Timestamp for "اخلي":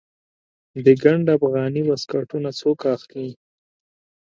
2.95-3.29